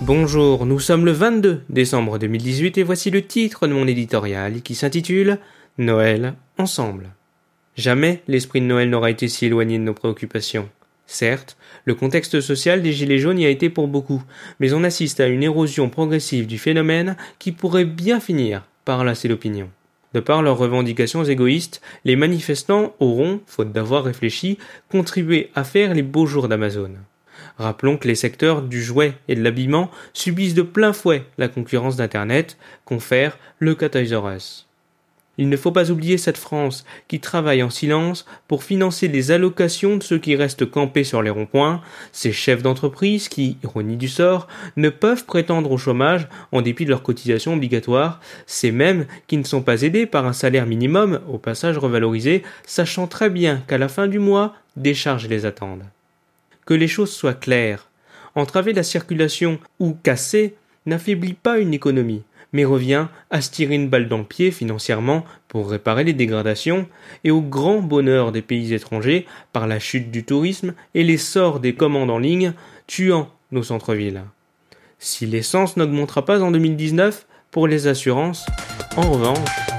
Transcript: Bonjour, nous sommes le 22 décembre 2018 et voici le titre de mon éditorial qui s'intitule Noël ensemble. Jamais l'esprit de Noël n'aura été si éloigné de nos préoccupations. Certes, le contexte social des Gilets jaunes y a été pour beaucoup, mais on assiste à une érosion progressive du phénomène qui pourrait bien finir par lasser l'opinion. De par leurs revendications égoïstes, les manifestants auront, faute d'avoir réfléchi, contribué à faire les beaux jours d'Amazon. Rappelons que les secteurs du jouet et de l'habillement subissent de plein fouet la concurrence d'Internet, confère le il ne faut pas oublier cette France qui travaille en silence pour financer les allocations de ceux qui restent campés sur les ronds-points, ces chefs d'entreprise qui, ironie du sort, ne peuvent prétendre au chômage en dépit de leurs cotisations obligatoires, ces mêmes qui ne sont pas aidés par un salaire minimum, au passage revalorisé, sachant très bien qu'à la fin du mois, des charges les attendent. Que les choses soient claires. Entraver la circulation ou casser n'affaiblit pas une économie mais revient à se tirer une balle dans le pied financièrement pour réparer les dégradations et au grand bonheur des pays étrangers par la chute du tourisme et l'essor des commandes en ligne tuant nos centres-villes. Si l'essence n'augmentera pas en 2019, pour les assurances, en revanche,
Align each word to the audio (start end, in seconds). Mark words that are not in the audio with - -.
Bonjour, 0.00 0.64
nous 0.64 0.80
sommes 0.80 1.04
le 1.04 1.12
22 1.12 1.60
décembre 1.68 2.18
2018 2.18 2.78
et 2.78 2.82
voici 2.82 3.10
le 3.10 3.20
titre 3.20 3.66
de 3.66 3.74
mon 3.74 3.86
éditorial 3.86 4.62
qui 4.62 4.74
s'intitule 4.74 5.36
Noël 5.76 6.32
ensemble. 6.56 7.10
Jamais 7.76 8.22
l'esprit 8.26 8.62
de 8.62 8.66
Noël 8.66 8.88
n'aura 8.88 9.10
été 9.10 9.28
si 9.28 9.44
éloigné 9.44 9.76
de 9.76 9.84
nos 9.84 9.92
préoccupations. 9.92 10.70
Certes, 11.06 11.58
le 11.84 11.94
contexte 11.94 12.40
social 12.40 12.80
des 12.80 12.94
Gilets 12.94 13.18
jaunes 13.18 13.38
y 13.38 13.44
a 13.44 13.50
été 13.50 13.68
pour 13.68 13.86
beaucoup, 13.86 14.22
mais 14.60 14.72
on 14.72 14.82
assiste 14.82 15.20
à 15.20 15.26
une 15.26 15.42
érosion 15.42 15.90
progressive 15.90 16.46
du 16.46 16.56
phénomène 16.56 17.18
qui 17.38 17.52
pourrait 17.52 17.84
bien 17.84 18.18
finir 18.18 18.62
par 18.86 19.04
lasser 19.04 19.28
l'opinion. 19.28 19.68
De 20.12 20.20
par 20.20 20.42
leurs 20.42 20.58
revendications 20.58 21.24
égoïstes, 21.24 21.80
les 22.04 22.16
manifestants 22.16 22.94
auront, 22.98 23.40
faute 23.46 23.72
d'avoir 23.72 24.04
réfléchi, 24.04 24.58
contribué 24.90 25.50
à 25.54 25.64
faire 25.64 25.94
les 25.94 26.02
beaux 26.02 26.26
jours 26.26 26.48
d'Amazon. 26.48 26.92
Rappelons 27.58 27.96
que 27.96 28.08
les 28.08 28.14
secteurs 28.14 28.62
du 28.62 28.82
jouet 28.82 29.14
et 29.28 29.34
de 29.34 29.42
l'habillement 29.42 29.90
subissent 30.12 30.54
de 30.54 30.62
plein 30.62 30.92
fouet 30.92 31.24
la 31.38 31.48
concurrence 31.48 31.96
d'Internet, 31.96 32.56
confère 32.84 33.38
le 33.58 33.74
il 35.40 35.48
ne 35.48 35.56
faut 35.56 35.72
pas 35.72 35.90
oublier 35.90 36.18
cette 36.18 36.36
France 36.36 36.84
qui 37.08 37.18
travaille 37.18 37.62
en 37.62 37.70
silence 37.70 38.26
pour 38.46 38.62
financer 38.62 39.08
les 39.08 39.30
allocations 39.30 39.96
de 39.96 40.02
ceux 40.02 40.18
qui 40.18 40.36
restent 40.36 40.70
campés 40.70 41.02
sur 41.02 41.22
les 41.22 41.30
ronds-points, 41.30 41.80
ces 42.12 42.30
chefs 42.30 42.62
d'entreprise 42.62 43.30
qui, 43.30 43.56
ironie 43.64 43.96
du 43.96 44.06
sort, 44.06 44.48
ne 44.76 44.90
peuvent 44.90 45.24
prétendre 45.24 45.72
au 45.72 45.78
chômage 45.78 46.28
en 46.52 46.60
dépit 46.60 46.84
de 46.84 46.90
leurs 46.90 47.02
cotisations 47.02 47.54
obligatoires, 47.54 48.20
ces 48.44 48.70
mêmes 48.70 49.06
qui 49.28 49.38
ne 49.38 49.44
sont 49.44 49.62
pas 49.62 49.80
aidés 49.80 50.04
par 50.04 50.26
un 50.26 50.34
salaire 50.34 50.66
minimum, 50.66 51.20
au 51.26 51.38
passage 51.38 51.78
revalorisé, 51.78 52.42
sachant 52.66 53.06
très 53.06 53.30
bien 53.30 53.62
qu'à 53.66 53.78
la 53.78 53.88
fin 53.88 54.08
du 54.08 54.18
mois, 54.18 54.54
des 54.76 54.92
charges 54.92 55.26
les 55.26 55.46
attendent. 55.46 55.86
Que 56.66 56.74
les 56.74 56.86
choses 56.86 57.12
soient 57.12 57.32
claires. 57.32 57.88
Entraver 58.34 58.74
la 58.74 58.82
circulation 58.82 59.58
ou 59.78 59.96
casser 60.02 60.54
n'affaiblit 60.86 61.34
pas 61.34 61.58
une 61.58 61.74
économie 61.74 62.22
mais 62.52 62.64
revient 62.64 63.06
à 63.30 63.40
se 63.40 63.50
tirer 63.50 63.74
une 63.74 63.88
balle 63.88 64.08
dans 64.08 64.18
le 64.18 64.24
pied 64.24 64.50
financièrement 64.50 65.24
pour 65.48 65.70
réparer 65.70 66.04
les 66.04 66.12
dégradations 66.12 66.86
et 67.24 67.30
au 67.30 67.40
grand 67.40 67.80
bonheur 67.80 68.32
des 68.32 68.42
pays 68.42 68.74
étrangers 68.74 69.26
par 69.52 69.66
la 69.66 69.78
chute 69.78 70.10
du 70.10 70.24
tourisme 70.24 70.74
et 70.94 71.04
l'essor 71.04 71.60
des 71.60 71.74
commandes 71.74 72.10
en 72.10 72.18
ligne 72.18 72.52
tuant 72.86 73.28
nos 73.52 73.62
centres-villes. 73.62 74.22
Si 74.98 75.26
l'essence 75.26 75.76
n'augmentera 75.76 76.24
pas 76.24 76.42
en 76.42 76.50
2019, 76.50 77.26
pour 77.50 77.66
les 77.66 77.88
assurances, 77.88 78.46
en 78.96 79.10
revanche, 79.10 79.69